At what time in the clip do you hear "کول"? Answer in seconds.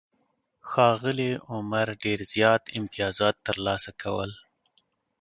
4.01-4.31